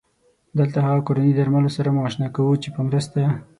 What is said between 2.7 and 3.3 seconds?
په مرسته